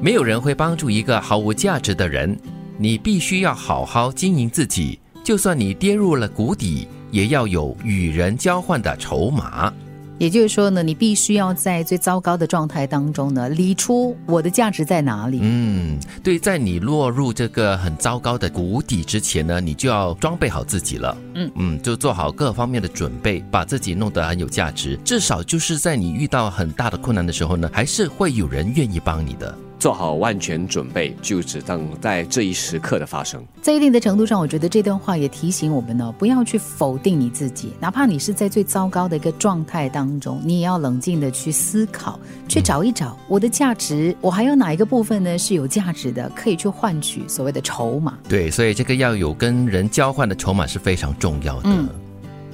[0.00, 2.38] 没有人会帮助一个毫无价值的人，
[2.78, 4.98] 你必须要好好经营自己。
[5.24, 9.72] 就算你跌入了谷底，也要有与人交换的筹码。
[10.18, 15.40] 也就是说呢，你必须要在最糟糕的状态当中呢，理出我的价值在哪里。
[15.42, 21.16] 嗯，对，在你落入这个很糟糕的谷底之前呢，你就要装备好自己了。
[21.34, 24.98] 嗯嗯，就做好各方面的准备，把自己弄得很有价值。
[25.04, 29.58] 至少就是在你遇到很大的困难的时候呢，还是会有人愿意帮你的。
[29.78, 33.44] 做好万全准备，就只等在这一时刻的发生。
[33.60, 42.18] 在一定的程度上，我觉得这段话也提醒我们呢，不要去否定你自己，哪怕你是在最糟糕的一个状态当中，你也要冷静的去思考，
[42.48, 48.16] 去找一找我的价值，我还有哪一个部分呢是有价值的，可以去换取所谓的筹码。
[48.28, 51.68] 对，所以这个要有跟人交换的筹码是非常重要的。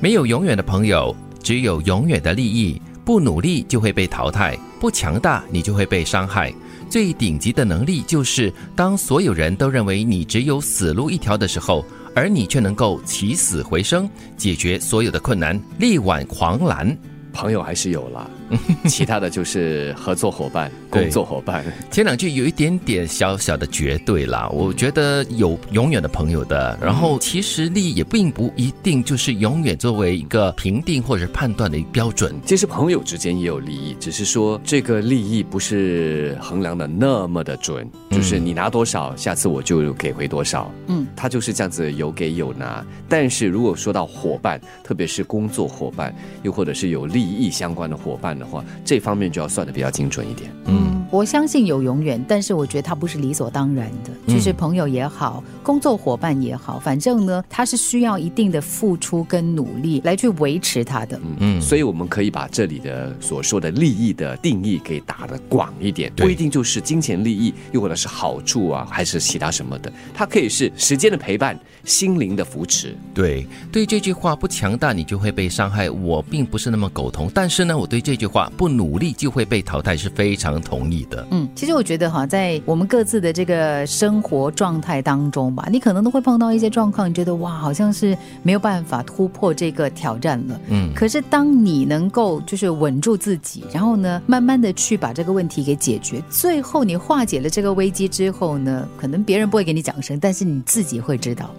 [0.00, 2.82] 没有永远的朋友，只有永远的利益。
[3.04, 6.52] 不努力就会被淘汰，不强大你就会被伤害。
[6.90, 11.84] 最顶级的能力就是，当所有人都认为你只有死路一条的时候，
[12.16, 16.98] 而你却能够起死回生，解决所有的困难，力挽狂澜。
[17.32, 18.30] 朋友还是有了，
[18.86, 21.64] 其他的就是合作伙伴、 工作伙伴。
[21.90, 32.34] 前两句有一点点小小的绝对啦，我觉得有永远的朋友的，然后其实利益也并不一定就是永远作为一个评定或者判断的一个标准。
[32.44, 40.70] 其实朋友之间也有利益，只是说这个利益不是衡量的那么的准，就是你拿多少，下次我就给回多少。
[40.88, 42.84] 嗯，他就是这样子有给有拿。
[43.08, 47.21] 但是如果说到伙伴，特别是工作伙伴，又或者是有利。
[47.22, 50.50] 利益相关的伙伴的话，这方面就要算的比较精准一点。
[50.64, 54.32] 嗯，我相信有永远，但是我觉得它不是理所当然的。
[54.32, 61.20] 就是朋友也好，工作伙伴也好，反正呢，它是需要一定的付出跟努力来去维持它的。
[61.36, 72.96] 嗯，所以我们可以把这里的所说的利益的定义给打得广一点，不一定就是金钱利益，又或者是好处啊，还是其他什么的，它可以是时间的陪伴、心灵的扶持。
[73.12, 75.90] 对，对这句话不强大，你就会被伤害。
[75.90, 77.10] 我并不是那么苟。
[77.10, 81.26] 同，但是呢，我对这句话“不努力就会被淘汰”是非常同意的。
[81.30, 90.60] 嗯，其实我觉得哈，在我们各自的这个生活状态当中吧，你可能都会碰到一些状况，你觉得哇，好像是没有办法突破这个挑战了。
[90.68, 101.50] 嗯，可是当你能够就是稳住自己，然后呢，慢慢的去把这个问题给解决，最后你化解了这个危机之后呢，可能别人不会给你掌声，但是你自己会知道，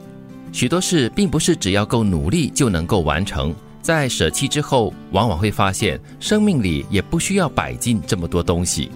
[0.51, 3.53] 许多事并不是只要够努力就能够完成。
[3.81, 8.89] 在舍弃之后，往往会发现生命里也不需要摆进这么多东西。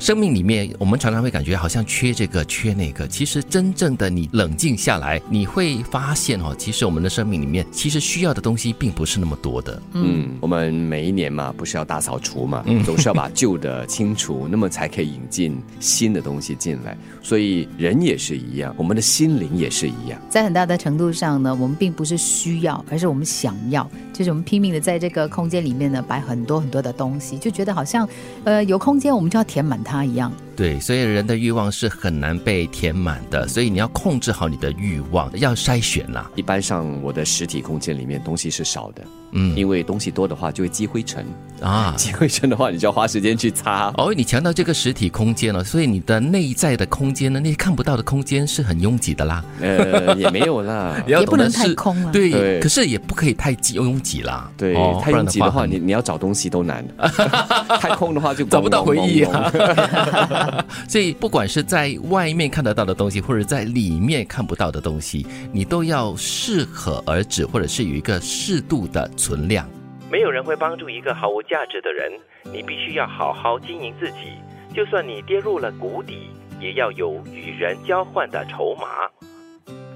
[0.00, 3.06] 生命里面，我们常常会感觉好像缺这个缺那个。
[3.06, 9.82] 其实，真正的你冷静下来，你会发现哦，其实我们的生命里面其实需要的东西并不是那么多的。
[9.92, 16.96] 嗯，我们每一年嘛，不是要大扫除嘛，总是要把旧的清除，那么才可以引进新的东西进来。
[17.22, 20.18] 所以人也是一样，我们的心灵也是一样。
[20.30, 23.86] 在很大的程度上呢，我们并不是需要，而是我们想要。
[24.14, 28.06] 就是我们拼命的在这个空间里面呢，摆很多很多的东西，就觉得好像，
[28.44, 30.32] 呃，有空间我们就要填满它一样。
[30.56, 36.30] 对，所以人的欲望是很难被填满的，所以你要控制好你的欲望，要筛选啦。
[36.36, 39.02] 一般上，我的实体空间里面东西是少的，
[39.32, 41.24] 嗯，因为东西多的话就会积灰尘
[41.60, 43.92] 啊， 积灰尘的话，你就要花时间去擦。
[43.96, 49.44] 哦，你强调这个实体空间了，所以你的内在的空间呢，那些看不到的空间是很拥挤的啦。
[49.60, 52.10] 呃，也没有啦， 也不能太空了。
[52.12, 54.50] 对，可是也不可以太挤拥挤啦。
[54.56, 56.84] 对，太拥挤的话，你你要找东西都难。
[57.78, 60.64] 太空的话就找不到回忆啊。
[60.88, 69.68] 所以，不管是在外面看得到的东西，或者在里面看不到的东西，你都要适可而止，或者是有一个适度的存量。
[70.10, 72.10] 没有人会帮助一个毫无价值的人，
[72.52, 74.32] 你必须要好好经营自己。
[74.74, 79.08] 就算你跌入了谷底，也要有与人交换的筹码。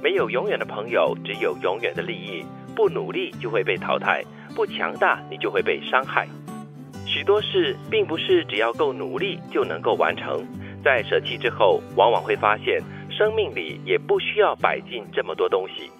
[0.02, 2.44] 没有永远的朋友，只有永远的利益。
[2.76, 4.22] 不努力就会被淘汰，
[4.54, 6.28] 不强大你就会被伤害。
[7.06, 10.44] 许多事并不是只要够努力就能够完成，
[10.84, 15.90] 在舍弃之后，往往会发现生命里也不需要摆进这么多东西。